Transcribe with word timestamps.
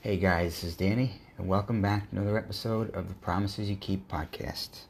Hey 0.00 0.16
guys, 0.16 0.52
this 0.52 0.62
is 0.62 0.76
Danny, 0.76 1.20
and 1.36 1.48
welcome 1.48 1.82
back 1.82 2.08
to 2.08 2.16
another 2.16 2.38
episode 2.38 2.94
of 2.94 3.08
the 3.08 3.14
Promises 3.14 3.68
You 3.68 3.74
Keep 3.74 4.08
podcast. 4.08 4.82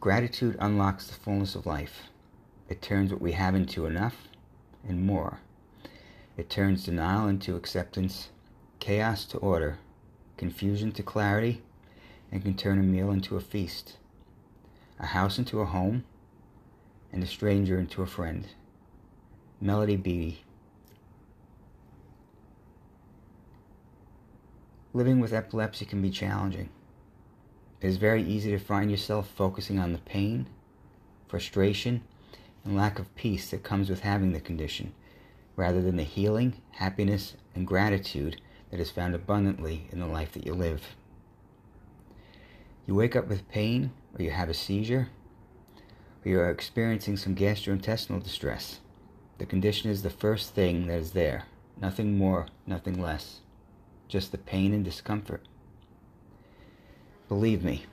Gratitude 0.00 0.56
unlocks 0.58 1.06
the 1.06 1.14
fullness 1.14 1.54
of 1.54 1.66
life. 1.66 2.08
It 2.68 2.82
turns 2.82 3.12
what 3.12 3.22
we 3.22 3.30
have 3.30 3.54
into 3.54 3.86
enough 3.86 4.26
and 4.86 5.06
more. 5.06 5.38
It 6.36 6.50
turns 6.50 6.84
denial 6.84 7.28
into 7.28 7.54
acceptance, 7.54 8.30
chaos 8.80 9.24
to 9.26 9.38
order, 9.38 9.78
confusion 10.36 10.90
to 10.92 11.02
clarity, 11.04 11.62
and 12.32 12.42
can 12.42 12.56
turn 12.56 12.80
a 12.80 12.82
meal 12.82 13.12
into 13.12 13.36
a 13.36 13.40
feast, 13.40 13.98
a 14.98 15.06
house 15.06 15.38
into 15.38 15.60
a 15.60 15.66
home, 15.66 16.02
and 17.12 17.22
a 17.22 17.26
stranger 17.28 17.78
into 17.78 18.02
a 18.02 18.06
friend. 18.06 18.48
Melody 19.60 19.94
Beattie. 19.94 20.42
Living 24.94 25.20
with 25.20 25.32
epilepsy 25.32 25.86
can 25.86 26.02
be 26.02 26.10
challenging. 26.10 26.68
It 27.80 27.86
is 27.86 27.96
very 27.96 28.22
easy 28.22 28.50
to 28.50 28.58
find 28.58 28.90
yourself 28.90 29.26
focusing 29.26 29.78
on 29.78 29.92
the 29.92 29.98
pain, 29.98 30.46
frustration, 31.28 32.02
and 32.62 32.76
lack 32.76 32.98
of 32.98 33.14
peace 33.14 33.50
that 33.50 33.62
comes 33.62 33.88
with 33.88 34.00
having 34.00 34.32
the 34.32 34.40
condition, 34.40 34.92
rather 35.56 35.80
than 35.80 35.96
the 35.96 36.02
healing, 36.02 36.60
happiness, 36.72 37.36
and 37.54 37.66
gratitude 37.66 38.38
that 38.70 38.80
is 38.80 38.90
found 38.90 39.14
abundantly 39.14 39.86
in 39.90 39.98
the 39.98 40.06
life 40.06 40.32
that 40.32 40.44
you 40.44 40.52
live. 40.52 40.94
You 42.86 42.94
wake 42.94 43.16
up 43.16 43.28
with 43.28 43.48
pain, 43.48 43.92
or 44.14 44.22
you 44.22 44.30
have 44.30 44.50
a 44.50 44.54
seizure, 44.54 45.08
or 46.22 46.28
you 46.28 46.38
are 46.38 46.50
experiencing 46.50 47.16
some 47.16 47.34
gastrointestinal 47.34 48.22
distress. 48.22 48.80
The 49.38 49.46
condition 49.46 49.90
is 49.90 50.02
the 50.02 50.10
first 50.10 50.54
thing 50.54 50.86
that 50.88 50.98
is 50.98 51.12
there, 51.12 51.44
nothing 51.80 52.18
more, 52.18 52.48
nothing 52.66 53.00
less 53.00 53.40
just 54.12 54.30
the 54.30 54.36
pain 54.36 54.74
and 54.74 54.84
discomfort. 54.84 55.40
Believe 57.28 57.64
me, 57.64 57.86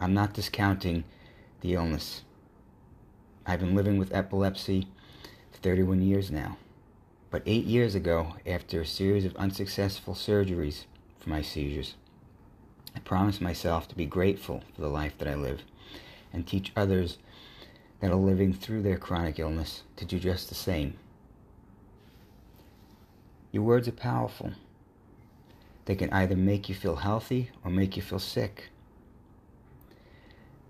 I'm 0.00 0.12
not 0.12 0.34
discounting 0.34 1.04
the 1.60 1.74
illness. 1.74 2.24
I've 3.46 3.60
been 3.60 3.76
living 3.76 3.96
with 3.96 4.12
epilepsy 4.12 4.88
for 5.52 5.58
31 5.58 6.02
years 6.02 6.28
now. 6.28 6.56
But 7.30 7.44
eight 7.46 7.66
years 7.66 7.94
ago, 7.94 8.34
after 8.44 8.80
a 8.80 8.86
series 8.86 9.24
of 9.24 9.36
unsuccessful 9.36 10.14
surgeries 10.14 10.86
for 11.20 11.30
my 11.30 11.40
seizures, 11.40 11.94
I 12.96 12.98
promised 12.98 13.40
myself 13.40 13.86
to 13.88 13.94
be 13.94 14.06
grateful 14.06 14.64
for 14.74 14.80
the 14.80 14.88
life 14.88 15.16
that 15.18 15.28
I 15.28 15.36
live 15.36 15.62
and 16.32 16.44
teach 16.44 16.72
others 16.74 17.18
that 18.00 18.10
are 18.10 18.16
living 18.16 18.52
through 18.52 18.82
their 18.82 18.98
chronic 18.98 19.38
illness 19.38 19.84
to 19.94 20.04
do 20.04 20.18
just 20.18 20.48
the 20.48 20.56
same. 20.56 20.94
Your 23.52 23.62
words 23.62 23.86
are 23.86 23.92
powerful. 23.92 24.54
They 25.84 25.94
can 25.94 26.12
either 26.12 26.36
make 26.36 26.68
you 26.68 26.74
feel 26.74 26.96
healthy 26.96 27.50
or 27.64 27.70
make 27.70 27.96
you 27.96 28.02
feel 28.02 28.18
sick. 28.18 28.70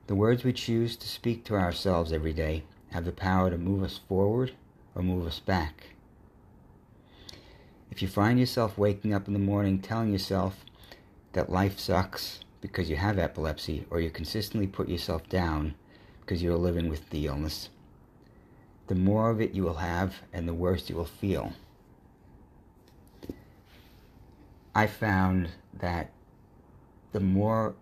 The 0.07 0.15
words 0.15 0.43
we 0.43 0.53
choose 0.53 0.97
to 0.97 1.09
speak 1.09 1.45
to 1.45 1.55
ourselves 1.55 2.13
every 2.13 2.33
day 2.33 2.65
have 2.91 3.05
the 3.05 3.13
power 3.13 3.51
to 3.51 3.59
move 3.59 3.83
us 3.83 4.01
forward 4.09 4.53
or 4.95 5.03
move 5.03 5.27
us 5.27 5.41
back. 5.41 5.91
If 7.91 8.03
you 8.03 8.09
find 8.09 8.39
yourself 8.39 8.79
waking 8.79 9.15
up 9.15 9.27
in 9.27 9.35
the 9.35 9.39
morning 9.39 9.81
telling 9.81 10.13
yourself 10.13 10.65
that 11.33 11.51
life 11.51 11.79
sucks 11.79 12.41
because 12.61 12.91
you 12.91 12.97
have 12.97 13.19
epilepsy 13.19 13.87
or 13.91 14.01
you 14.01 14.11
consistently 14.11 14.67
put 14.67 14.89
yourself 14.89 15.29
down 15.29 15.75
because 16.21 16.43
you're 16.43 16.57
living 16.57 16.89
with 16.89 17.09
the 17.11 17.27
illness, 17.27 17.69
the 18.87 18.95
more 18.95 19.31
of 19.31 19.41
it 19.41 19.55
you 19.55 19.63
will 19.63 19.75
have 19.75 20.17
and 20.33 20.49
the 20.49 20.55
worse 20.55 20.89
you 20.89 20.97
will 20.97 21.05
feel. 21.05 21.53
I 24.75 24.87
found 24.87 25.51
that 25.75 26.11
the 27.13 27.21
more 27.21 27.75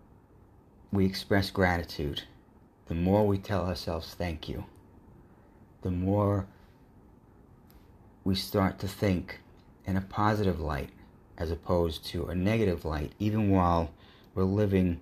we 0.90 1.04
express 1.04 1.50
gratitude, 1.50 2.22
the 2.86 2.94
more 2.94 3.26
we 3.26 3.36
tell 3.36 3.66
ourselves 3.66 4.14
thank 4.14 4.48
you, 4.48 4.64
the 5.82 5.90
more 5.90 6.46
we 8.24 8.34
start 8.34 8.78
to 8.78 8.88
think 8.88 9.40
in 9.84 9.96
a 9.96 10.00
positive 10.00 10.60
light 10.60 10.90
as 11.36 11.50
opposed 11.50 12.06
to 12.06 12.26
a 12.26 12.34
negative 12.34 12.84
light, 12.84 13.12
even 13.18 13.50
while 13.50 13.90
we're 14.34 14.44
living 14.44 15.00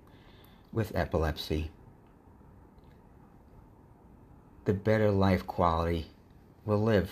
with 0.73 0.95
epilepsy, 0.95 1.71
the 4.65 4.73
better 4.73 5.09
life 5.09 5.47
quality 5.47 6.07
will 6.65 6.83
live. 6.83 7.09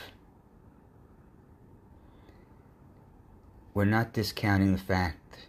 We're 3.76 3.84
not 3.84 4.14
discounting 4.14 4.72
the 4.72 4.82
fact 4.82 5.48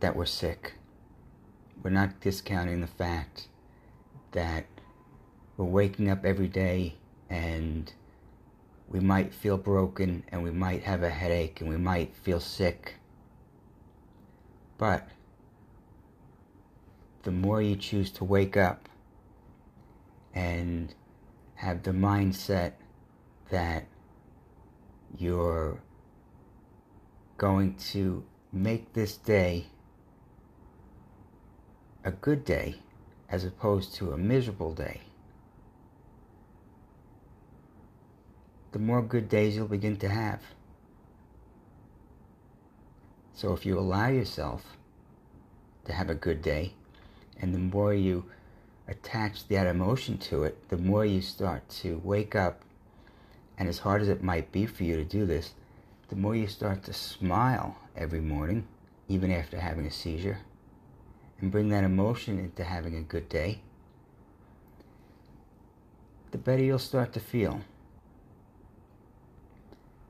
that 0.00 0.16
we're 0.16 0.26
sick. 0.26 0.74
We're 1.80 1.90
not 1.90 2.20
discounting 2.20 2.80
the 2.80 2.88
fact 2.88 3.46
that 4.32 4.66
we're 5.56 5.64
waking 5.64 6.10
up 6.10 6.24
every 6.24 6.48
day 6.48 6.96
and 7.30 7.92
we 8.88 8.98
might 8.98 9.32
feel 9.32 9.56
broken 9.56 10.24
and 10.32 10.42
we 10.42 10.50
might 10.50 10.82
have 10.82 11.04
a 11.04 11.08
headache 11.08 11.60
and 11.60 11.70
we 11.70 11.76
might 11.76 12.16
feel 12.16 12.40
sick. 12.40 12.96
But 14.76 15.08
the 17.22 17.30
more 17.30 17.62
you 17.62 17.76
choose 17.76 18.10
to 18.12 18.24
wake 18.24 18.56
up 18.56 18.88
and 20.34 20.92
have 21.54 21.84
the 21.84 21.92
mindset 21.92 22.72
that 23.50 23.86
you're 25.16 25.80
going 27.36 27.74
to 27.74 28.24
make 28.52 28.92
this 28.92 29.16
day 29.16 29.66
a 32.04 32.10
good 32.10 32.44
day 32.44 32.76
as 33.28 33.44
opposed 33.44 33.94
to 33.94 34.12
a 34.12 34.16
miserable 34.16 34.72
day, 34.72 35.00
the 38.72 38.78
more 38.78 39.02
good 39.02 39.28
days 39.28 39.56
you'll 39.56 39.66
begin 39.66 39.96
to 39.96 40.08
have. 40.08 40.40
So 43.34 43.52
if 43.52 43.66
you 43.66 43.78
allow 43.78 44.08
yourself 44.08 44.76
to 45.84 45.92
have 45.92 46.08
a 46.08 46.14
good 46.14 46.40
day, 46.40 46.74
and 47.40 47.52
the 47.52 47.58
more 47.58 47.92
you 47.92 48.24
attach 48.88 49.48
that 49.48 49.66
emotion 49.66 50.16
to 50.18 50.44
it, 50.44 50.68
the 50.68 50.76
more 50.76 51.04
you 51.04 51.20
start 51.20 51.68
to 51.68 52.00
wake 52.04 52.34
up. 52.34 52.62
And 53.58 53.68
as 53.68 53.78
hard 53.78 54.02
as 54.02 54.08
it 54.08 54.22
might 54.22 54.52
be 54.52 54.66
for 54.66 54.84
you 54.84 54.96
to 54.96 55.04
do 55.04 55.26
this, 55.26 55.54
the 56.08 56.16
more 56.16 56.36
you 56.36 56.46
start 56.46 56.84
to 56.84 56.92
smile 56.92 57.76
every 57.96 58.20
morning, 58.20 58.66
even 59.08 59.32
after 59.32 59.58
having 59.58 59.86
a 59.86 59.90
seizure, 59.90 60.38
and 61.40 61.50
bring 61.50 61.68
that 61.68 61.84
emotion 61.84 62.38
into 62.38 62.64
having 62.64 62.96
a 62.96 63.02
good 63.02 63.28
day, 63.28 63.60
the 66.30 66.38
better 66.38 66.62
you'll 66.62 66.78
start 66.78 67.12
to 67.12 67.20
feel. 67.20 67.60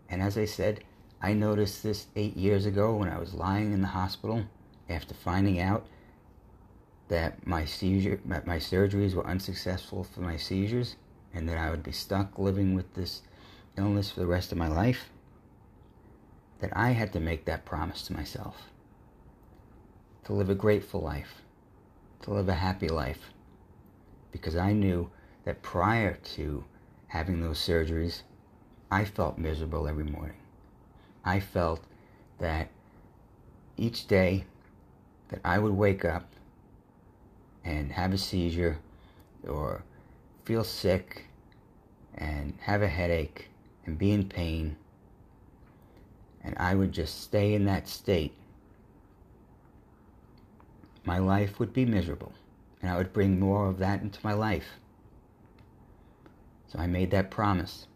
And 0.09 0.23
as 0.23 0.37
I 0.37 0.45
said, 0.45 0.85
I 1.21 1.33
noticed 1.33 1.83
this 1.83 2.06
eight 2.15 2.37
years 2.37 2.67
ago 2.67 2.95
when 2.95 3.09
I 3.09 3.19
was 3.19 3.35
lying 3.35 3.73
in 3.73 3.81
the 3.81 3.89
hospital 3.89 4.45
after 4.89 5.15
finding 5.15 5.61
out 5.61 5.87
that 7.09 7.47
my 7.47 7.65
seizure, 7.65 8.21
my 8.25 8.59
surgeries 8.59 9.15
were 9.15 9.27
unsuccessful 9.27 10.05
for 10.05 10.21
my 10.21 10.37
seizures, 10.37 10.97
and 11.33 11.49
that 11.49 11.56
I 11.56 11.71
would 11.71 11.83
be 11.83 11.93
stuck 11.93 12.39
living 12.39 12.75
with 12.75 12.95
this 12.95 13.23
illness 13.79 14.11
for 14.11 14.21
the 14.21 14.27
rest 14.27 14.53
of 14.53 14.59
my 14.59 14.69
life 14.69 15.11
that 16.61 16.77
I 16.77 16.91
had 16.91 17.12
to 17.12 17.21
make 17.21 17.44
that 17.44 17.65
promise 17.65 18.03
to 18.03 18.12
myself 18.12 18.71
to 20.25 20.33
live 20.33 20.50
a 20.50 20.55
grateful 20.56 21.00
life, 21.00 21.43
to 22.22 22.33
live 22.33 22.49
a 22.49 22.55
happy 22.55 22.89
life, 22.89 23.31
because 24.33 24.56
I 24.56 24.72
knew 24.72 25.09
that 25.44 25.62
prior 25.62 26.15
to 26.34 26.65
having 27.06 27.41
those 27.41 27.61
surgeries, 27.61 28.22
I 28.91 29.05
felt 29.05 29.39
miserable 29.39 29.87
every 29.87 30.05
morning. 30.05 30.39
I 31.25 31.38
felt 31.38 31.85
that 32.41 32.70
each 33.76 34.08
day 34.08 34.47
that 35.29 35.41
I 35.44 35.61
would 35.61 35.75
wake 35.75 36.05
up 36.05 36.29
and 37.64 37.93
have 37.93 38.12
a 38.12 38.19
seizure 38.19 38.79
or 39.47 39.85
feel 40.44 40.64
sick 40.64 41.26
and 42.14 42.55
have 42.62 42.82
a 42.82 42.88
headache 42.88 43.49
and 43.85 43.97
be 43.97 44.11
in 44.11 44.29
pain 44.29 44.76
and 46.46 46.56
I 46.58 46.76
would 46.76 46.93
just 46.93 47.22
stay 47.22 47.54
in 47.54 47.64
that 47.64 47.88
state, 47.88 48.32
my 51.04 51.19
life 51.19 51.58
would 51.58 51.72
be 51.72 51.84
miserable. 51.84 52.32
And 52.81 52.90
I 52.90 52.96
would 52.96 53.12
bring 53.12 53.40
more 53.40 53.69
of 53.69 53.78
that 53.78 54.00
into 54.00 54.20
my 54.22 54.32
life. 54.32 54.78
So 56.69 56.78
I 56.78 56.87
made 56.87 57.10
that 57.10 57.31
promise 57.31 57.88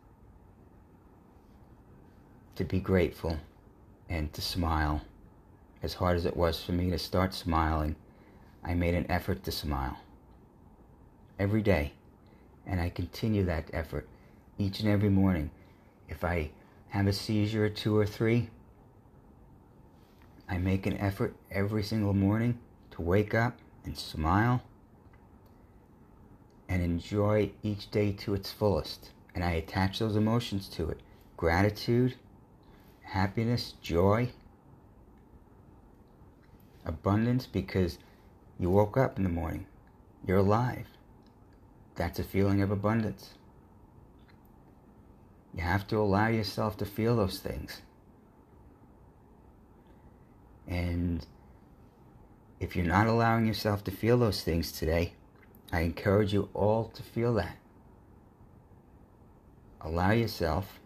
to 2.57 2.65
be 2.65 2.81
grateful 2.81 3.39
and 4.09 4.33
to 4.33 4.43
smile. 4.43 5.03
As 5.83 5.95
hard 5.95 6.17
as 6.17 6.27
it 6.27 6.37
was 6.37 6.63
for 6.63 6.73
me 6.73 6.91
to 6.91 6.99
start 6.99 7.33
smiling, 7.33 7.95
I 8.65 8.75
made 8.75 8.95
an 8.95 9.09
effort 9.09 9.45
to 9.45 9.53
smile 9.53 9.97
every 11.39 11.63
day. 11.63 11.93
And 12.67 12.81
I 12.81 12.91
continue 12.91 13.45
that 13.45 13.71
effort 13.73 14.09
each 14.59 14.81
and 14.81 14.89
every 14.89 15.09
morning. 15.09 15.51
If 16.09 16.25
I 16.25 16.51
have 16.91 17.07
a 17.07 17.13
seizure 17.13 17.65
or 17.65 17.71
two 17.71 17.97
or 17.97 18.07
three, 18.07 18.51
I 20.49 20.59
make 20.59 20.87
an 20.87 20.97
effort 20.99 21.37
every 21.51 21.83
single 21.83 22.13
morning 22.13 22.59
to 22.93 23.03
wake 23.03 23.35
up 23.35 23.59
and 23.85 23.97
smile 23.97 24.63
and 26.69 26.83
enjoy 26.83 27.51
each 27.63 27.91
day 27.91 28.13
to 28.13 28.35
its 28.35 28.53
fullest. 28.53 29.11
And 29.35 29.45
I 29.45 29.53
attach 29.53 30.01
those 30.01 30.17
emotions 30.17 30.69
to 30.71 30.91
it 30.91 31.01
gratitude, 31.37 32.17
happiness, 33.03 33.75
joy, 33.81 34.31
abundance 36.85 37.47
because 37.47 37.99
you 38.59 38.71
woke 38.71 38.97
up 38.97 39.17
in 39.17 39.25
the 39.25 39.31
morning. 39.31 39.67
You're 40.27 40.39
alive. 40.39 40.87
That's 41.95 42.19
a 42.19 42.25
feeling 42.25 42.61
of 42.61 42.71
abundance. 42.71 43.31
You 45.55 45.63
have 45.63 45.87
to 45.89 45.99
allow 45.99 46.29
yourself 46.29 46.77
to 46.79 46.85
feel 46.85 47.17
those 47.17 47.39
things. 47.39 47.83
And 50.69 51.27
if 52.61 52.77
you're 52.77 52.85
not 52.87 53.07
allowing 53.07 53.47
yourself 53.47 53.83
to 53.85 53.91
feel 53.91 54.19
those 54.19 54.43
things 54.43 54.71
today, 54.71 55.15
I 55.73 55.81
encourage 55.81 56.33
you 56.33 56.49
all 56.55 56.89
to 56.95 57.03
feel 57.03 57.35
that. 57.35 57.57
Allow 59.81 60.13
yourself 60.13 60.79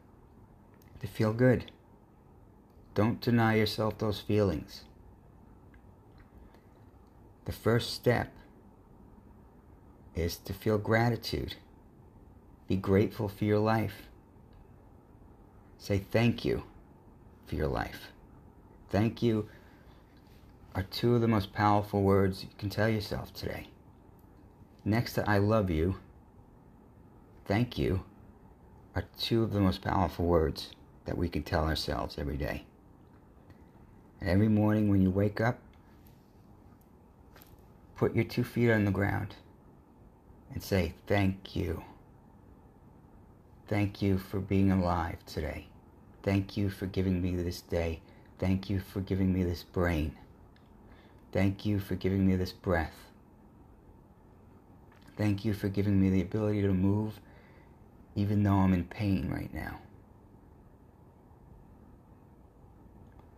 to 1.01 1.07
feel 1.07 1.33
good. 1.33 1.71
Don't 2.95 3.21
deny 3.21 3.57
yourself 3.57 3.99
those 3.99 4.21
feelings. 4.21 4.85
The 7.45 7.53
first 7.53 7.93
step 7.93 8.33
is 10.15 10.37
to 10.37 10.53
feel 10.53 10.79
gratitude. 10.79 11.57
Be 12.69 12.77
grateful 12.77 13.29
for 13.29 13.45
your 13.45 13.59
life. 13.59 14.09
Say 15.85 15.99
thank 15.99 16.47
you 16.47 16.63
for 17.47 17.57
your 17.57 17.67
life. 17.67 18.09
Thank 18.89 19.23
you 19.23 19.51
are 20.75 20.83
two 20.83 21.15
of 21.15 21.21
the 21.21 21.29
most 21.29 21.53
powerful 21.53 22.01
words 22.01 22.43
you 22.43 22.49
can 22.57 22.71
tell 22.71 22.89
yourself 22.89 23.35
today. 23.35 23.69
Next 24.83 25.13
to 25.13 25.29
I 25.29 25.37
love 25.37 25.69
you, 25.69 25.97
thank 27.45 27.77
you 27.77 28.03
are 28.95 29.05
two 29.21 29.43
of 29.43 29.53
the 29.53 29.61
most 29.61 29.83
powerful 29.83 30.25
words 30.25 30.71
that 31.05 31.19
we 31.19 31.29
can 31.29 31.43
tell 31.43 31.65
ourselves 31.65 32.17
every 32.17 32.39
day. 32.39 32.65
And 34.23 34.31
every 34.31 34.49
morning 34.49 34.89
when 34.89 35.03
you 35.03 35.11
wake 35.11 35.39
up, 35.39 35.59
put 37.95 38.15
your 38.15 38.25
two 38.25 38.43
feet 38.43 38.71
on 38.71 38.87
the 38.87 38.91
ground 38.91 39.35
and 40.51 40.63
say, 40.63 40.95
Thank 41.07 41.55
you. 41.55 41.85
Thank 43.69 44.01
you 44.01 44.17
for 44.17 44.41
being 44.41 44.73
alive 44.73 45.19
today. 45.27 45.67
Thank 46.25 46.57
you 46.57 46.71
for 46.71 46.87
giving 46.87 47.21
me 47.21 47.37
this 47.37 47.61
day. 47.61 48.01
Thank 48.39 48.71
you 48.71 48.81
for 48.81 49.01
giving 49.01 49.31
me 49.33 49.45
this 49.45 49.63
brain. 49.63 50.17
Thank 51.33 51.67
you 51.67 51.79
for 51.79 51.97
giving 51.97 52.27
me 52.27 52.35
this 52.35 52.51
breath. 52.51 52.95
Thank 55.19 55.45
you 55.45 55.53
for 55.53 55.69
giving 55.69 56.01
me 56.01 56.09
the 56.09 56.23
ability 56.23 56.63
to 56.63 56.73
move 56.73 57.21
even 58.17 58.43
though 58.43 58.55
I'm 58.55 58.73
in 58.73 58.85
pain 58.85 59.29
right 59.31 59.53
now. 59.53 59.81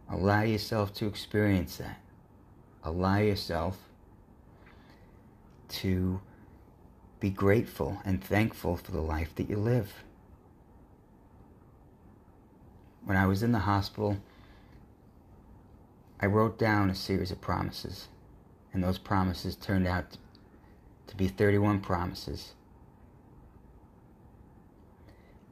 Allow 0.09 0.43
yourself 0.43 0.95
to 0.95 1.07
experience 1.07 1.79
that. 1.79 2.01
Allow 2.85 3.19
yourself 3.19 3.79
to 5.71 6.21
be 7.19 7.31
grateful 7.31 8.01
and 8.05 8.23
thankful 8.23 8.77
for 8.77 8.93
the 8.93 9.01
life 9.01 9.35
that 9.35 9.51
you 9.51 9.57
live 9.57 10.05
when 13.07 13.17
I 13.17 13.25
was 13.25 13.45
in 13.45 13.53
the 13.53 13.61
hospital, 13.61 14.19
I 16.19 16.27
wrote 16.27 16.59
down 16.59 16.91
a 16.91 16.95
series 16.95 17.31
of 17.31 17.41
promises, 17.41 18.09
and 18.73 18.83
those 18.83 18.99
promises 18.99 19.55
turned 19.55 19.87
out 19.87 20.19
to 21.07 21.17
be 21.17 21.29
31 21.29 21.81
promises. 21.81 22.55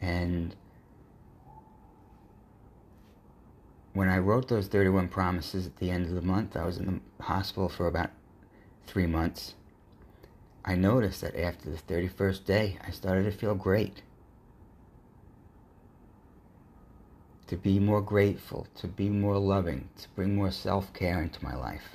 And 0.00 0.56
when 3.92 4.08
I 4.08 4.18
wrote 4.18 4.48
those 4.48 4.66
31 4.66 5.06
promises 5.06 5.64
at 5.64 5.76
the 5.76 5.90
end 5.90 6.06
of 6.06 6.14
the 6.14 6.22
month, 6.22 6.56
I 6.56 6.66
was 6.66 6.78
in 6.78 7.00
the 7.18 7.22
hospital 7.22 7.68
for 7.68 7.86
about 7.86 8.10
three 8.84 9.06
months. 9.06 9.54
I 10.64 10.74
noticed 10.74 11.20
that 11.20 11.40
after 11.40 11.70
the 11.70 11.76
31st 11.76 12.44
day, 12.44 12.78
I 12.84 12.90
started 12.90 13.24
to 13.24 13.30
feel 13.30 13.54
great. 13.54 14.02
To 17.54 17.60
be 17.60 17.78
more 17.78 18.00
grateful, 18.00 18.66
to 18.74 18.88
be 18.88 19.08
more 19.08 19.38
loving, 19.38 19.88
to 19.96 20.08
bring 20.16 20.34
more 20.34 20.50
self 20.50 20.92
care 20.92 21.22
into 21.22 21.44
my 21.44 21.54
life, 21.54 21.94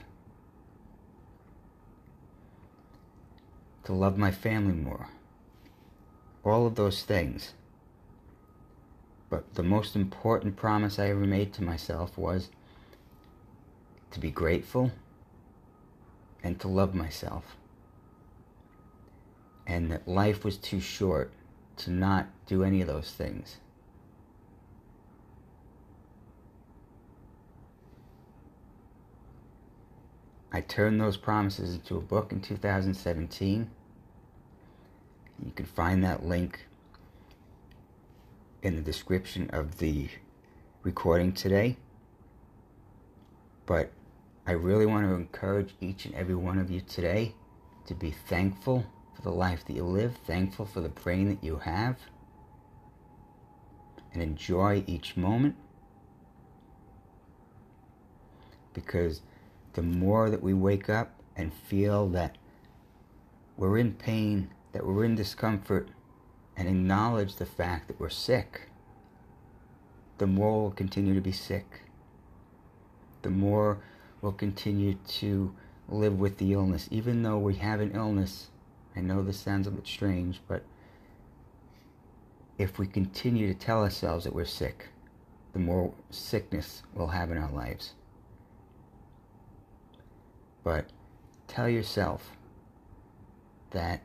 to 3.83 3.91
love 3.91 4.17
my 4.17 4.31
family 4.31 4.73
more. 4.73 5.09
All 6.45 6.65
of 6.65 6.75
those 6.75 7.03
things. 7.03 7.55
But 9.29 9.55
the 9.55 9.63
most 9.63 9.97
important 9.97 10.55
promise 10.55 10.97
I 10.97 11.09
ever 11.09 11.25
made 11.25 11.51
to 11.55 11.63
myself 11.63 12.17
was 12.17 12.47
to 14.11 14.19
be 14.21 14.31
grateful 14.31 14.93
and 16.41 16.57
to 16.61 16.69
love 16.69 16.95
myself. 16.95 17.57
And 19.67 19.91
that 19.91 20.07
life 20.07 20.45
was 20.45 20.55
too 20.55 20.79
short 20.79 21.33
to 21.77 21.91
not 21.91 22.27
do 22.45 22.63
any 22.63 22.79
of 22.79 22.87
those 22.87 23.11
things. 23.11 23.57
I 30.51 30.61
turned 30.61 30.99
those 30.99 31.17
promises 31.17 31.75
into 31.75 31.97
a 31.97 32.01
book 32.01 32.31
in 32.31 32.41
2017. 32.41 33.69
You 35.45 35.51
can 35.55 35.65
find 35.65 36.03
that 36.03 36.25
link 36.25 36.65
in 38.63 38.75
the 38.75 38.81
description 38.81 39.49
of 39.51 39.77
the 39.77 40.09
recording 40.83 41.33
today. 41.33 41.77
But 43.65 43.91
I 44.47 44.53
really 44.53 44.87
want 44.87 45.07
to 45.07 45.13
encourage 45.13 45.75
each 45.79 46.05
and 46.05 46.15
every 46.15 46.35
one 46.35 46.57
of 46.57 46.71
you 46.71 46.81
today 46.81 47.35
to 47.85 47.93
be 47.93 48.09
thankful 48.09 48.87
for 49.15 49.21
the 49.21 49.31
life 49.31 49.63
that 49.65 49.73
you 49.73 49.83
live, 49.83 50.17
thankful 50.25 50.65
for 50.65 50.81
the 50.81 50.89
brain 50.89 51.29
that 51.29 51.43
you 51.43 51.57
have, 51.57 51.97
and 54.11 54.23
enjoy 54.23 54.83
each 54.87 55.15
moment. 55.15 55.55
Because 58.73 59.21
the 59.79 59.83
more 59.83 60.29
that 60.29 60.43
we 60.43 60.53
wake 60.53 60.89
up 60.89 61.21
and 61.37 61.53
feel 61.53 62.09
that 62.09 62.37
we're 63.55 63.77
in 63.77 63.93
pain, 63.93 64.49
that 64.73 64.85
we're 64.85 65.05
in 65.05 65.15
discomfort, 65.15 65.87
and 66.57 66.67
acknowledge 66.67 67.37
the 67.37 67.45
fact 67.45 67.87
that 67.87 67.97
we're 67.97 68.09
sick, 68.09 68.63
the 70.17 70.27
more 70.27 70.61
we'll 70.61 70.71
continue 70.71 71.13
to 71.13 71.21
be 71.21 71.31
sick. 71.31 71.83
The 73.21 73.29
more 73.29 73.77
we'll 74.21 74.33
continue 74.33 74.95
to 74.95 75.55
live 75.87 76.19
with 76.19 76.39
the 76.39 76.51
illness. 76.51 76.89
Even 76.91 77.23
though 77.23 77.37
we 77.37 77.55
have 77.55 77.79
an 77.79 77.93
illness, 77.95 78.49
I 78.97 78.99
know 78.99 79.23
this 79.23 79.39
sounds 79.39 79.65
a 79.65 79.71
bit 79.71 79.87
strange, 79.87 80.41
but 80.45 80.63
if 82.57 82.77
we 82.77 82.85
continue 82.85 83.47
to 83.47 83.57
tell 83.57 83.83
ourselves 83.83 84.25
that 84.25 84.35
we're 84.35 84.43
sick, 84.43 84.89
the 85.53 85.59
more 85.59 85.93
sickness 86.09 86.83
we'll 86.93 87.07
have 87.07 87.31
in 87.31 87.37
our 87.37 87.51
lives. 87.53 87.93
But 90.69 90.85
tell 91.47 91.67
yourself 91.67 92.37
that 93.71 94.03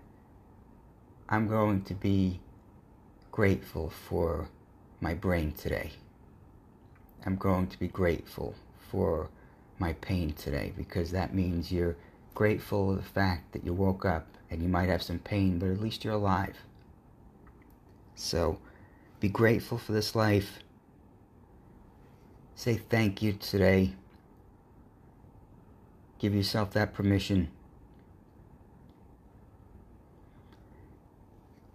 I'm 1.29 1.47
going 1.47 1.83
to 1.83 1.93
be 1.93 2.41
grateful 3.31 3.91
for 3.91 4.49
my 4.99 5.13
brain 5.13 5.53
today. 5.53 5.91
I'm 7.27 7.37
going 7.37 7.67
to 7.67 7.79
be 7.79 7.89
grateful 7.89 8.55
for 8.79 9.29
my 9.79 9.93
pain 9.93 10.33
today 10.33 10.73
because 10.75 11.11
that 11.11 11.35
means 11.35 11.71
you're 11.71 11.97
grateful 12.33 12.95
for 12.95 12.97
the 12.97 13.07
fact 13.07 13.53
that 13.53 13.67
you 13.67 13.75
woke 13.75 14.07
up 14.07 14.27
and 14.51 14.63
you 14.63 14.69
might 14.71 14.89
have 14.89 15.03
some 15.03 15.19
pain, 15.19 15.59
but 15.59 15.69
at 15.69 15.83
least 15.83 16.03
you're 16.03 16.15
alive. 16.15 16.57
So 18.15 18.59
be 19.21 19.29
grateful 19.29 19.77
for 19.77 19.93
this 19.93 20.15
life. 20.15 20.61
Say 22.55 22.77
thank 22.77 23.21
you 23.21 23.35
today 23.35 23.97
Give 26.25 26.35
yourself 26.35 26.71
that 26.71 26.95
permission. 26.95 27.51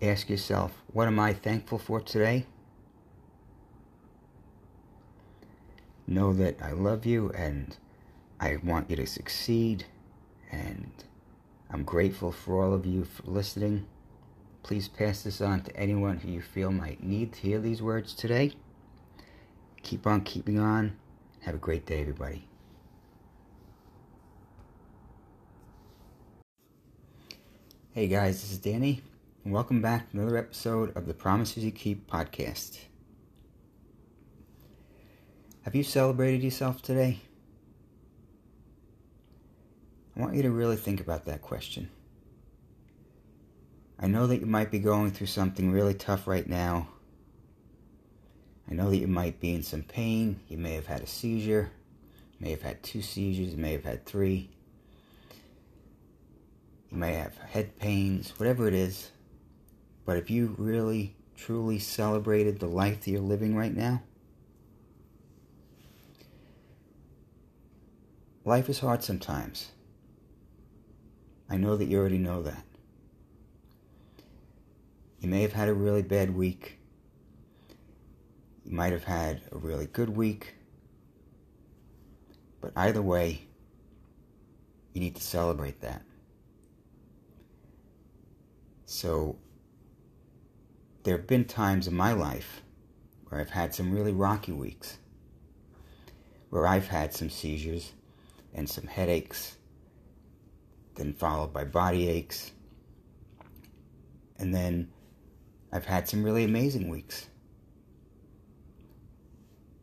Ask 0.01 0.27
yourself, 0.27 0.82
what 0.91 1.08
am 1.08 1.20
I 1.20 1.34
thankful 1.34 1.77
for 1.77 2.01
today? 2.01 2.48
Know 6.08 6.34
that 6.34 6.60
I 6.63 6.72
love 6.72 7.06
you 7.06 7.29
and 7.29 7.77
I 8.39 8.58
want 8.63 8.89
you 8.89 8.96
to 8.96 9.06
succeed 9.06 9.86
and 10.51 10.94
I'm 11.70 11.84
grateful 11.84 12.32
for 12.32 12.65
all 12.65 12.74
of 12.74 12.88
you 12.88 13.03
for 13.03 13.29
listening. 13.29 13.86
Please 14.63 14.88
pass 14.88 15.22
this 15.22 15.41
on 15.41 15.62
to 15.62 15.77
anyone 15.77 16.18
who 16.18 16.32
you 16.32 16.41
feel 16.41 16.72
might 16.72 17.03
need 17.03 17.34
to 17.34 17.41
hear 17.41 17.60
these 17.60 17.84
words 17.84 18.15
today. 18.15 18.53
Keep 19.84 20.08
on 20.08 20.22
keeping 20.22 20.58
on. 20.58 20.98
Have 21.41 21.53
a 21.53 21.60
great 21.60 21.86
day, 21.86 22.01
everybody. 22.01 22.48
Hey 28.00 28.08
guys, 28.08 28.39
this 28.39 28.53
is 28.53 28.60
Danny, 28.60 29.01
and 29.44 29.53
welcome 29.53 29.82
back 29.82 30.10
to 30.10 30.18
another 30.18 30.38
episode 30.38 30.96
of 30.96 31.06
the 31.06 31.13
Promises 31.13 31.65
You 31.65 31.72
Keep 31.72 32.10
podcast. 32.10 32.79
Have 35.63 35.75
you 35.75 35.84
celebrated 35.84 36.41
yourself 36.41 36.82
today? 36.82 37.20
I 40.15 40.22
want 40.22 40.34
you 40.34 40.44
to 40.44 40.50
really 40.50 40.77
think 40.77 41.01
about 41.01 41.25
that 41.25 41.41
question. 41.41 41.89
I 44.00 44.08
know 44.08 44.27
that 44.27 44.39
you 44.39 44.46
might 44.46 44.72
be 44.72 44.79
going 44.79 45.12
through 45.12 45.27
something 45.27 45.70
really 45.70 45.94
tough 45.94 46.25
right 46.25 46.48
now. 46.48 46.88
I 48.72 48.75
know 48.75 48.89
that 48.91 48.96
you 48.96 49.08
might 49.08 49.41
be 49.41 49.53
in 49.53 49.62
some 49.62 49.84
pain. 49.84 50.39
You 50.48 50.58
may 50.58 50.75
have 50.75 50.88
had 50.88 51.01
a 51.01 51.06
seizure. 51.06 51.70
You 52.32 52.46
may 52.46 52.51
have 52.51 52.62
had 52.62 52.82
two 52.82 53.01
seizures. 53.01 53.51
You 53.51 53.58
may 53.58 53.74
have 53.74 53.84
had 53.84 54.06
three. 54.06 54.51
You 56.91 56.98
may 56.98 57.13
have 57.13 57.38
head 57.38 57.77
pains, 57.77 58.34
whatever 58.38 58.67
it 58.67 58.74
is. 58.74 59.12
But 60.05 60.17
if 60.17 60.29
you 60.29 60.55
really, 60.58 61.15
truly 61.36 61.77
celebrated 61.79 62.60
the 62.60 62.67
life 62.67 63.01
that 63.01 63.12
you're 63.12 63.22
living 63.22 63.55
right 63.55 63.75
now, 63.75 64.01
life 68.43 68.69
is 68.69 68.79
hard 68.79 69.03
sometimes. 69.03 69.72
I 71.50 71.58
know 71.58 71.75
that 71.77 71.86
you 71.86 72.00
already 72.00 72.17
know 72.17 72.41
that. 72.43 72.63
You 75.19 75.29
may 75.29 75.41
have 75.41 75.53
had 75.53 75.67
a 75.67 75.74
really 75.74 76.01
bad 76.01 76.36
week. 76.36 76.79
You 78.65 78.72
might 78.75 78.93
have 78.93 79.03
had 79.03 79.41
a 79.51 79.58
really 79.58 79.86
good 79.86 80.10
week. 80.10 80.55
But 82.62 82.72
either 82.75 83.01
way, 83.01 83.41
you 84.93 85.01
need 85.01 85.15
to 85.15 85.22
celebrate 85.22 85.81
that. 85.81 86.03
So, 88.91 89.38
there 91.03 91.15
have 91.15 91.27
been 91.27 91.46
times 91.46 91.88
in 91.88 91.93
my 91.93 92.12
life 92.12 92.63
where 93.27 93.39
I've 93.39 93.51
had 93.51 93.75
some 93.75 93.91
really 93.91 94.12
rocky 94.12 94.51
weeks, 94.51 94.98
where 96.50 96.65
I've 96.65 96.88
had 96.88 97.13
some 97.13 97.29
seizures 97.29 97.93
and 98.51 98.67
some 98.67 98.88
headaches, 98.88 99.58
then 100.96 101.13
followed 101.13 101.53
by 101.53 101.65
body 101.65 102.10
aches, 102.10 102.51
and 104.39 104.55
then 104.55 104.89
I've 105.72 105.86
had 105.86 106.10
some 106.10 106.24
really 106.24 106.43
amazing 106.43 106.89
weeks. 106.89 107.27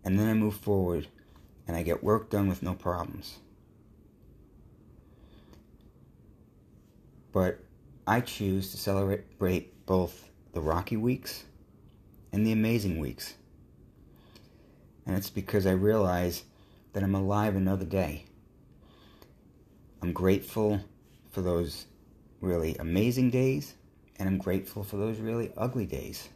And 0.02 0.18
then 0.18 0.26
I 0.28 0.34
move 0.34 0.56
forward 0.56 1.06
and 1.68 1.76
I 1.76 1.84
get 1.84 2.02
work 2.02 2.28
done 2.28 2.48
with 2.48 2.60
no 2.60 2.74
problems. 2.74 3.38
But 7.30 7.60
I 8.06 8.20
choose 8.20 8.70
to 8.70 8.76
celebrate 8.76 9.84
both 9.84 10.28
the 10.52 10.60
rocky 10.60 10.96
weeks 10.96 11.44
and 12.32 12.46
the 12.46 12.52
amazing 12.52 13.00
weeks. 13.00 13.34
And 15.06 15.16
it's 15.16 15.30
because 15.30 15.66
I 15.66 15.72
realize 15.72 16.44
that 16.92 17.02
I'm 17.02 17.14
alive 17.14 17.56
another 17.56 17.84
day. 17.84 18.24
I'm 20.02 20.12
grateful 20.12 20.80
for 21.30 21.42
those 21.42 21.86
really 22.40 22.76
amazing 22.76 23.30
days, 23.30 23.74
and 24.18 24.28
I'm 24.28 24.38
grateful 24.38 24.84
for 24.84 24.96
those 24.96 25.18
really 25.18 25.52
ugly 25.56 25.86
days. 25.86 26.28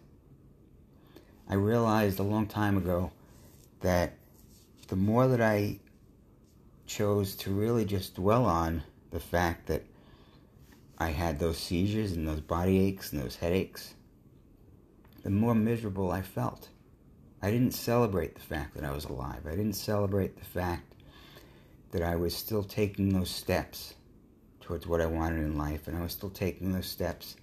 I 1.49 1.55
realized 1.55 2.19
a 2.19 2.25
long 2.25 2.47
time 2.47 2.77
ago 2.77 3.13
that 3.81 4.15
the 4.89 4.97
more 4.97 5.29
that 5.29 5.41
I 5.41 5.79
chose 6.87 7.37
to 7.37 7.53
really 7.53 7.85
just 7.85 8.17
dwell 8.17 8.45
on 8.45 8.83
the 9.13 9.21
fact 9.21 9.67
that 9.69 9.85
I 11.01 11.09
had 11.09 11.39
those 11.39 11.57
seizures 11.57 12.13
and 12.13 12.29
those 12.29 12.43
body 12.43 12.79
aches 12.79 13.11
and 13.11 13.23
those 13.23 13.37
headaches, 13.37 13.95
the 15.23 15.31
more 15.31 15.55
miserable 15.55 16.11
I 16.11 16.21
felt. 16.21 16.69
I 17.41 17.51
didn't 17.51 17.73
celebrate 17.73 18.35
the 18.35 18.43
fact 18.43 18.75
that 18.75 18.85
I 18.85 18.91
was 18.91 19.07
alive. 19.07 19.47
I 19.47 19.53
didn't 19.53 19.73
celebrate 19.73 20.37
the 20.39 20.45
fact 20.45 20.93
that 21.93 22.03
I 22.03 22.17
was 22.17 22.37
still 22.37 22.63
taking 22.63 23.09
those 23.09 23.31
steps 23.31 23.95
towards 24.61 24.87
what 24.87 25.01
I 25.01 25.07
wanted 25.07 25.39
in 25.39 25.57
life, 25.57 25.89
and 25.89 25.97
I 25.97 26.03
was 26.03 26.13
still 26.13 26.29
taking 26.29 26.71
those 26.71 26.87
steps, 26.87 27.35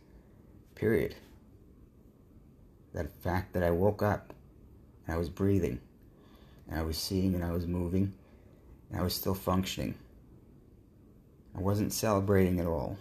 period. 0.76 1.16
That 2.94 3.12
fact 3.24 3.54
that 3.54 3.64
I 3.64 3.72
woke 3.72 4.04
up 4.04 4.36
and 5.08 5.16
I 5.16 5.18
was 5.18 5.30
breathing, 5.30 5.82
and 6.70 6.80
I 6.80 6.84
was 6.84 6.98
seeing 6.98 7.34
and 7.34 7.44
I 7.44 7.52
was 7.52 7.66
moving, 7.66 8.14
and 8.92 9.00
I 9.00 9.04
was 9.04 9.16
still 9.16 9.34
functioning. 9.34 9.96
I 11.58 11.60
wasn't 11.60 11.92
celebrating 11.92 12.60
at 12.60 12.68
all. 12.68 12.98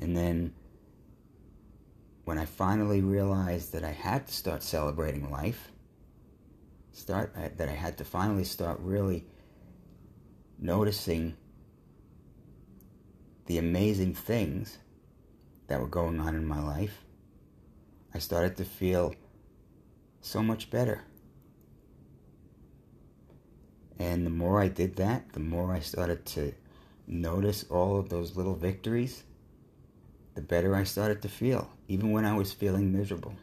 And 0.00 0.16
then 0.16 0.54
when 2.24 2.38
I 2.38 2.46
finally 2.46 3.02
realized 3.02 3.72
that 3.74 3.84
I 3.84 3.92
had 3.92 4.26
to 4.26 4.32
start 4.32 4.62
celebrating 4.62 5.30
life, 5.30 5.70
start 6.92 7.34
that 7.34 7.68
I 7.68 7.72
had 7.72 7.98
to 7.98 8.04
finally 8.04 8.44
start 8.44 8.80
really 8.80 9.26
noticing 10.58 11.36
the 13.46 13.58
amazing 13.58 14.14
things 14.14 14.78
that 15.66 15.80
were 15.80 15.86
going 15.86 16.18
on 16.18 16.34
in 16.34 16.46
my 16.46 16.60
life, 16.60 17.04
I 18.14 18.18
started 18.18 18.56
to 18.56 18.64
feel 18.64 19.14
so 20.20 20.42
much 20.42 20.70
better. 20.70 21.02
And 23.98 24.24
the 24.24 24.30
more 24.30 24.60
I 24.60 24.68
did 24.68 24.96
that, 24.96 25.32
the 25.32 25.40
more 25.40 25.72
I 25.72 25.80
started 25.80 26.24
to 26.26 26.54
notice 27.06 27.64
all 27.68 27.98
of 27.98 28.08
those 28.08 28.36
little 28.36 28.54
victories 28.54 29.24
the 30.34 30.40
better 30.40 30.74
I 30.74 30.84
started 30.84 31.22
to 31.22 31.28
feel, 31.28 31.70
even 31.88 32.12
when 32.12 32.24
I 32.24 32.36
was 32.36 32.52
feeling 32.52 32.92
miserable. 32.92 33.34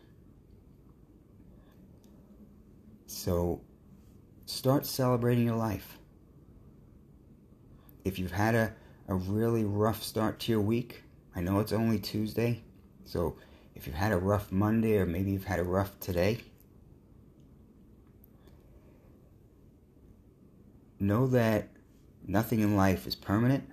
So 3.07 3.61
start 4.45 4.85
celebrating 4.85 5.45
your 5.45 5.55
life. 5.55 5.97
If 8.05 8.19
you've 8.19 8.31
had 8.31 8.55
a, 8.55 8.73
a 9.07 9.15
really 9.15 9.65
rough 9.65 10.01
start 10.03 10.39
to 10.41 10.51
your 10.51 10.61
week, 10.61 11.03
I 11.35 11.41
know 11.41 11.59
it's 11.59 11.73
only 11.73 11.99
Tuesday, 11.99 12.63
so 13.05 13.37
if 13.75 13.85
you've 13.85 13.95
had 13.95 14.11
a 14.11 14.17
rough 14.17 14.51
Monday 14.51 14.97
or 14.97 15.05
maybe 15.05 15.31
you've 15.31 15.43
had 15.43 15.59
a 15.59 15.63
rough 15.63 15.99
today, 15.99 16.39
know 20.99 21.27
that 21.27 21.69
nothing 22.25 22.61
in 22.61 22.75
life 22.75 23.05
is 23.05 23.15
permanent 23.15 23.69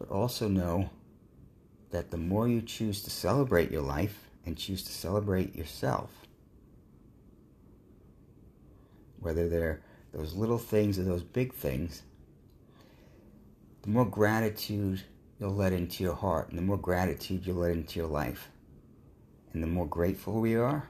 but 0.00 0.10
also 0.10 0.48
know 0.48 0.88
that 1.90 2.10
the 2.10 2.16
more 2.16 2.48
you 2.48 2.62
choose 2.62 3.02
to 3.02 3.10
celebrate 3.10 3.70
your 3.70 3.82
life 3.82 4.30
and 4.46 4.56
choose 4.56 4.82
to 4.82 4.92
celebrate 4.92 5.54
yourself, 5.54 6.10
whether 9.18 9.48
they're 9.48 9.82
those 10.12 10.34
little 10.34 10.58
things 10.58 10.98
or 10.98 11.02
those 11.02 11.22
big 11.22 11.52
things, 11.52 12.02
the 13.82 13.90
more 13.90 14.06
gratitude 14.06 15.02
you'll 15.38 15.54
let 15.54 15.72
into 15.72 16.02
your 16.02 16.14
heart, 16.14 16.48
and 16.48 16.56
the 16.56 16.62
more 16.62 16.78
gratitude 16.78 17.46
you'll 17.46 17.56
let 17.56 17.70
into 17.70 17.98
your 17.98 18.08
life, 18.08 18.48
and 19.52 19.62
the 19.62 19.66
more 19.66 19.86
grateful 19.86 20.40
we 20.40 20.56
are, 20.56 20.88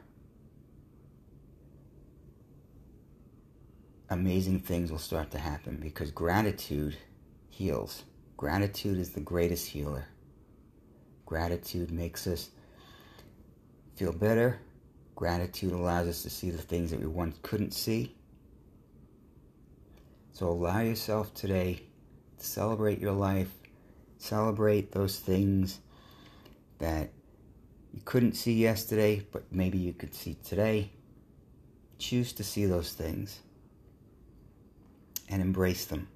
amazing 4.08 4.60
things 4.60 4.92
will 4.92 4.98
start 4.98 5.32
to 5.32 5.38
happen 5.38 5.78
because 5.82 6.12
gratitude 6.12 6.96
heals. 7.48 8.04
Gratitude 8.40 8.98
is 8.98 9.10
the 9.10 9.20
greatest 9.20 9.68
healer. 9.68 10.06
Gratitude 11.26 11.90
makes 11.90 12.26
us 12.26 12.48
feel 13.96 14.12
better. 14.12 14.58
Gratitude 15.14 15.74
allows 15.74 16.08
us 16.08 16.22
to 16.22 16.30
see 16.30 16.48
the 16.48 16.56
things 16.56 16.90
that 16.90 17.00
we 17.00 17.06
once 17.06 17.36
couldn't 17.42 17.74
see. 17.74 18.16
So 20.32 20.48
allow 20.48 20.80
yourself 20.80 21.34
today 21.34 21.82
to 22.38 22.46
celebrate 22.46 22.98
your 22.98 23.12
life, 23.12 23.50
celebrate 24.16 24.90
those 24.90 25.18
things 25.18 25.78
that 26.78 27.10
you 27.92 28.00
couldn't 28.06 28.36
see 28.36 28.54
yesterday, 28.54 29.22
but 29.32 29.52
maybe 29.52 29.76
you 29.76 29.92
could 29.92 30.14
see 30.14 30.38
today. 30.42 30.92
Choose 31.98 32.32
to 32.32 32.42
see 32.42 32.64
those 32.64 32.94
things 32.94 33.40
and 35.28 35.42
embrace 35.42 35.84
them. 35.84 36.08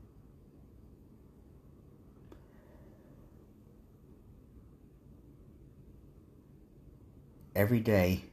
Every 7.55 7.81
day 7.81 8.25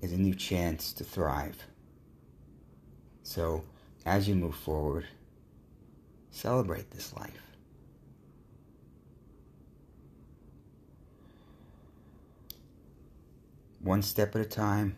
is 0.00 0.12
a 0.12 0.16
new 0.16 0.34
chance 0.34 0.92
to 0.94 1.04
thrive. 1.04 1.56
So, 3.22 3.64
as 4.04 4.28
you 4.28 4.34
move 4.34 4.56
forward, 4.56 5.06
celebrate 6.30 6.90
this 6.90 7.14
life. 7.14 7.30
One 13.80 14.02
step 14.02 14.34
at 14.34 14.42
a 14.42 14.44
time, 14.44 14.96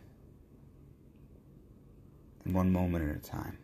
and 2.44 2.54
one 2.54 2.70
moment 2.70 3.10
at 3.10 3.16
a 3.16 3.30
time. 3.30 3.58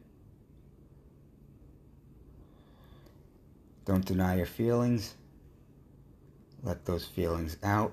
Don't 3.84 4.04
deny 4.04 4.36
your 4.36 4.46
feelings. 4.46 5.14
Let 6.62 6.84
those 6.84 7.06
feelings 7.06 7.56
out. 7.62 7.92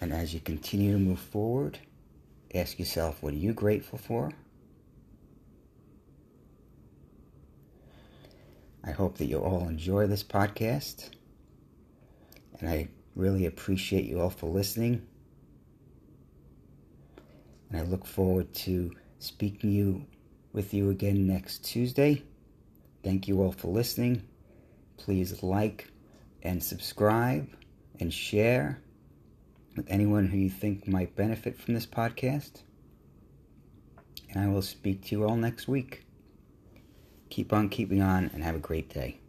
And 0.00 0.12
as 0.12 0.34
you 0.34 0.40
continue 0.40 0.92
to 0.92 0.98
move 0.98 1.20
forward, 1.20 1.78
ask 2.54 2.78
yourself, 2.78 3.22
what 3.22 3.32
are 3.32 3.38
you 3.38 3.52
grateful 3.52 3.98
for? 3.98 4.30
I 8.84 8.90
hope 8.92 9.18
that 9.18 9.26
you 9.26 9.38
all 9.38 9.68
enjoy 9.68 10.06
this 10.06 10.22
podcast. 10.22 11.10
And 12.60 12.68
I 12.68 12.88
really 13.14 13.46
appreciate 13.46 14.04
you 14.04 14.20
all 14.20 14.30
for 14.30 14.48
listening. 14.48 15.06
And 17.70 17.80
I 17.80 17.82
look 17.82 18.06
forward 18.06 18.52
to 18.54 18.92
speaking 19.18 19.72
you 19.72 20.06
with 20.52 20.72
you 20.72 20.90
again 20.90 21.26
next 21.26 21.64
Tuesday. 21.64 22.22
Thank 23.02 23.26
you 23.26 23.42
all 23.42 23.52
for 23.52 23.68
listening. 23.68 24.22
Please 24.98 25.42
like 25.42 25.88
and 26.42 26.62
subscribe 26.62 27.48
and 27.98 28.12
share 28.12 28.80
with 29.76 29.86
anyone 29.88 30.28
who 30.28 30.38
you 30.38 30.50
think 30.50 30.88
might 30.88 31.14
benefit 31.14 31.58
from 31.60 31.74
this 31.74 31.86
podcast. 31.86 32.62
And 34.30 34.42
I 34.42 34.48
will 34.48 34.62
speak 34.62 35.04
to 35.06 35.14
you 35.14 35.24
all 35.24 35.36
next 35.36 35.68
week. 35.68 36.06
Keep 37.30 37.52
on 37.52 37.68
keeping 37.68 38.02
on 38.02 38.30
and 38.32 38.42
have 38.42 38.54
a 38.54 38.60
great 38.60 38.88
day. 38.88 39.20